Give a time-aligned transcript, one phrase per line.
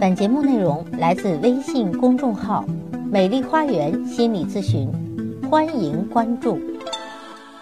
[0.00, 2.64] 本节目内容来自微信公众号
[3.10, 4.90] “美丽花园心理咨询”，
[5.48, 6.58] 欢迎关注。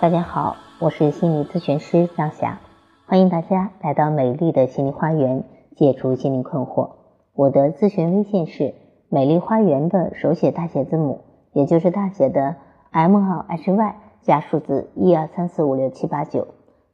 [0.00, 2.60] 大家好，我是心理咨询师张霞，
[3.06, 5.44] 欢迎大家来到美丽的心理花园，
[5.76, 6.90] 解除心理困惑。
[7.34, 8.74] 我的咨询微信是
[9.10, 11.20] “美丽花园”的手写大写字母，
[11.52, 12.56] 也就是大写的
[12.90, 16.48] M 号 H Y 加数字一二三四五六七八九。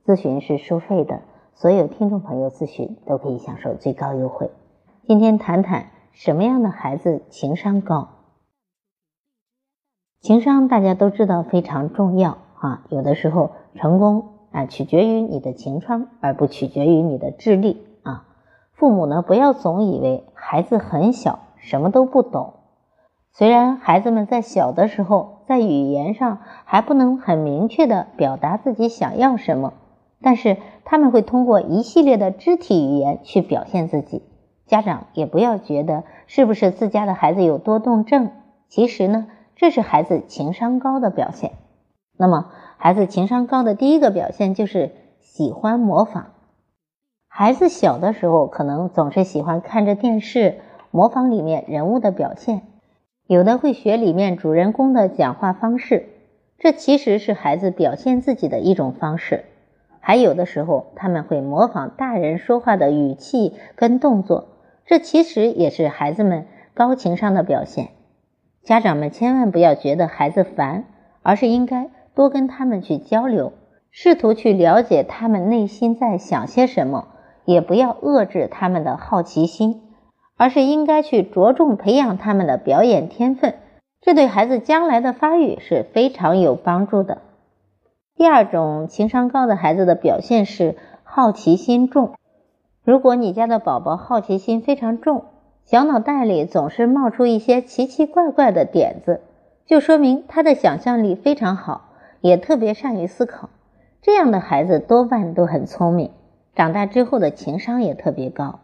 [0.04, 1.20] 咨询是收费的，
[1.54, 4.50] 所有听众朋友咨询都可以享受最高优惠。
[5.08, 8.08] 今天谈谈什么样的孩子情商高？
[10.20, 18.26] 情商大家都知道非常重要啊，有的时候成功啊取决于你的情商，而不取决于你的智力啊。
[18.74, 22.52] 父母呢不要总以为孩子很小什么都不懂，
[23.32, 29.72] 虽然孩子们在小的时候在语言上还不能很明确的表达自己想要什么，
[30.20, 34.22] 但是他们会通过一系列的肢体语言去表现自己。
[34.68, 38.30] 家长也不要觉得是不是自家的孩子有多动症，
[38.68, 41.52] 其实呢，这是孩子情商高的表现。
[42.16, 46.32] 那么，孩子情商高的第一个表现就是喜欢模仿。
[47.28, 50.58] 孩子小的时候可能总是喜欢看着电视
[50.90, 52.62] 模仿里面人物的表现，
[53.26, 56.08] 有的会学里面主人公的讲话方式，
[56.58, 59.44] 这其实是孩子表现自己的一种方式。
[60.00, 64.48] 还有的时候他们会模仿大人说话的语气跟动作。
[64.88, 67.90] 这其实也是孩子们高情商的表现，
[68.62, 70.84] 家长们千万不要觉得孩子烦，
[71.22, 73.52] 而是应该多跟他们去交流，
[73.90, 77.08] 试图去了解他们内心在想些什么，
[77.44, 79.82] 也不要遏制他们的好奇心，
[80.38, 83.56] 而是应该去着重培养他们的表演天分，
[84.00, 87.18] 这对孩子将来的发育是非常有帮助的。
[88.16, 92.14] 第二种情商高的孩子的表现是好奇心重。
[92.88, 95.24] 如果你家的宝宝好奇心非常重，
[95.66, 99.20] 小脑袋里总是冒出一些奇奇怪怪的点子，
[99.66, 101.90] 就说明他的想象力非常好，
[102.22, 103.50] 也特别善于思考。
[104.00, 106.12] 这样的孩子多半都很聪明，
[106.54, 108.60] 长大之后的情商也特别高，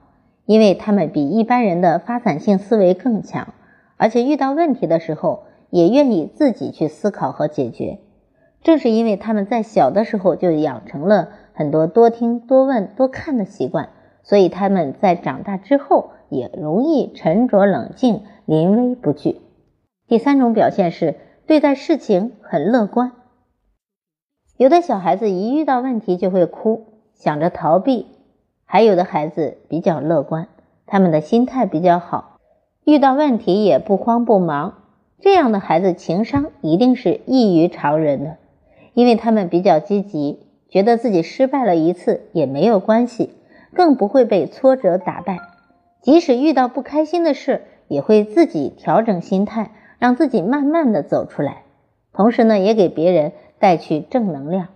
[0.47, 3.49] 因为他们比一般人的发散性思维更强，
[3.99, 7.99] 而且遇到问题的时候也愿意自己去思考和解决。
[8.63, 13.91] 正是因为他们在小的时候就养成了很多多听、多问、多看的习惯。
[14.25, 19.41] 所以他们在长大之后也容易沉着冷静、临危不惧。
[20.09, 21.15] 第三种表现是
[21.47, 23.13] 对待事情很乐观。
[24.57, 28.07] 有的小孩子一遇到问题就会哭，想着逃避；
[28.65, 30.49] 还有的孩子比较乐观，
[30.87, 32.39] 他们的心态比较好，
[32.85, 34.83] 遇到问题也不慌不忙。
[35.21, 38.37] 这样的孩子情商一定是异于常人的，
[38.93, 43.31] 因为他们比较积极，觉得自己失败了一次也没有关系。
[43.75, 45.39] 更不会被挫折打败，
[46.01, 51.65] 即使遇到不开心的事，也会自己调整心态，让自己慢慢的走出来。
[52.13, 54.69] 同时呢，也给别人带去正能量。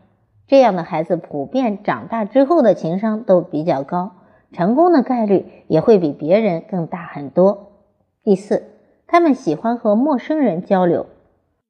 [0.46, 4.12] 这样的孩子普遍长大之后的情商都比较高，
[4.52, 7.72] 成功的概率也会比别人更大很多。
[8.24, 8.64] 第四，
[9.06, 11.06] 他们喜欢和陌生人交流。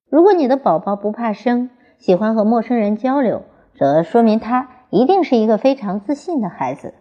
[0.08, 3.42] 如果你的宝宝不怕生，喜欢和陌生人交流，
[3.74, 6.94] 则说明他一定是一个非常自信的孩子。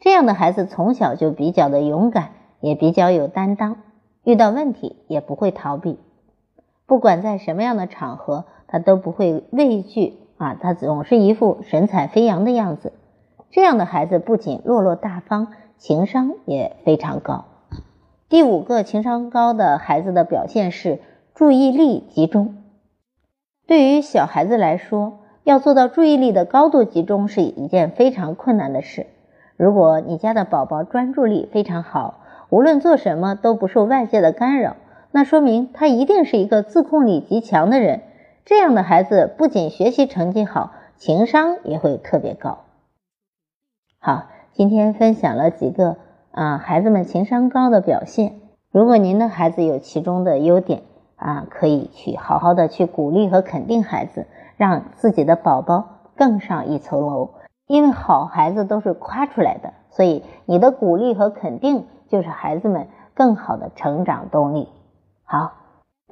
[0.00, 3.76] 这样的孩子从小就比较的勇敢，也比较有担当，
[4.22, 5.98] 遇到问题也不会逃避，
[6.86, 12.92] 不管在什么样的场合，他都不会畏惧啊，他总是一副神采飞扬的样子。
[13.50, 17.44] 这样的孩子不仅落落大方，情商也非常高。
[18.28, 21.00] 第五个情商高的孩子的表现是
[21.34, 22.56] 注意力集中。
[23.66, 29.06] 对于小孩子来说，要做到注意力的高度集中是一件非常困难的事。
[29.56, 32.20] 如果你家的宝宝专注力非常好，
[32.50, 34.76] 无论做什么都不受外界的干扰，
[35.12, 38.02] 那说明他一定是一个自控力极强的人。
[38.44, 42.58] 这样的孩子不仅学习成绩好，情商也会特别高。
[44.00, 45.96] 好，今天分享了几个
[46.32, 48.40] 啊孩子们情商高的表现。
[48.70, 50.82] 如果您的孩子有其中的优点
[51.16, 57.30] 啊，可以去好好的去鼓励和肯定孩子，让自己的宝宝更上一层楼。
[57.66, 64.68] 因为好孩子都是夸出来的，所以你的鼓励和肯定就是孩子们更好的成长动力。
[65.24, 65.52] 好，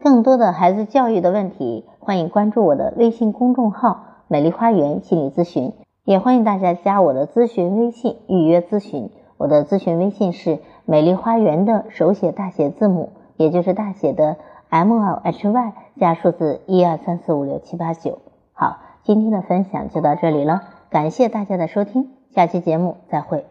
[0.03, 9.11] 更多的孩子教育的问题，欢迎关注我的微信公众号“美丽花园心理咨询”，也欢迎大家加我的咨询微信预约咨询。
[9.37, 14.37] 我的咨询微信是“美丽花园”的手写大写字母，也就是大写的
[14.71, 18.21] M L H Y 加数字一二三四五六七八九。
[18.55, 20.63] 好，今天的分享就到这里了。
[20.93, 23.47] 感谢大家的收听，下期节目再会。